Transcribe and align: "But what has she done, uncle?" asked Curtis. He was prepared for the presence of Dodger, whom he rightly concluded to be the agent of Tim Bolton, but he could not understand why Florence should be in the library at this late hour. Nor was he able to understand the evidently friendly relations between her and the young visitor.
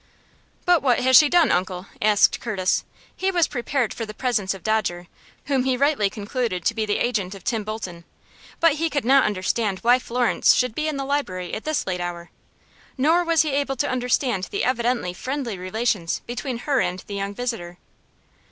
"But 0.65 0.81
what 0.81 1.01
has 1.01 1.15
she 1.15 1.29
done, 1.29 1.51
uncle?" 1.51 1.85
asked 2.01 2.39
Curtis. 2.39 2.83
He 3.15 3.29
was 3.29 3.47
prepared 3.47 3.93
for 3.93 4.03
the 4.03 4.15
presence 4.15 4.55
of 4.55 4.63
Dodger, 4.63 5.05
whom 5.45 5.63
he 5.63 5.77
rightly 5.77 6.09
concluded 6.09 6.65
to 6.65 6.73
be 6.73 6.87
the 6.87 6.97
agent 6.97 7.35
of 7.35 7.43
Tim 7.43 7.63
Bolton, 7.63 8.03
but 8.59 8.77
he 8.77 8.89
could 8.89 9.05
not 9.05 9.25
understand 9.25 9.77
why 9.83 9.99
Florence 9.99 10.55
should 10.55 10.73
be 10.73 10.87
in 10.87 10.97
the 10.97 11.05
library 11.05 11.53
at 11.53 11.65
this 11.65 11.85
late 11.85 12.01
hour. 12.01 12.31
Nor 12.97 13.23
was 13.23 13.43
he 13.43 13.51
able 13.51 13.75
to 13.75 13.87
understand 13.87 14.45
the 14.45 14.63
evidently 14.63 15.13
friendly 15.13 15.55
relations 15.55 16.21
between 16.25 16.57
her 16.65 16.81
and 16.81 17.03
the 17.05 17.13
young 17.13 17.35
visitor. 17.35 17.77